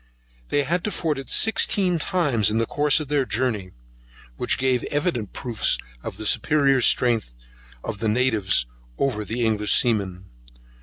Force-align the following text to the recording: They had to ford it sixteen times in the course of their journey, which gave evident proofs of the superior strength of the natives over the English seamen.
They 0.49 0.63
had 0.63 0.83
to 0.85 0.89
ford 0.89 1.19
it 1.19 1.29
sixteen 1.29 1.99
times 1.99 2.49
in 2.49 2.57
the 2.57 2.65
course 2.65 2.99
of 2.99 3.07
their 3.07 3.23
journey, 3.23 3.69
which 4.35 4.57
gave 4.57 4.83
evident 4.85 5.31
proofs 5.31 5.77
of 6.01 6.17
the 6.17 6.25
superior 6.25 6.81
strength 6.81 7.35
of 7.83 7.99
the 7.99 8.09
natives 8.09 8.65
over 8.97 9.23
the 9.23 9.45
English 9.45 9.75
seamen. 9.75 10.25